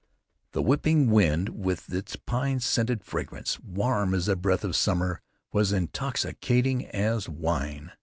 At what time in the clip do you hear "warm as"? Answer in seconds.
3.59-4.25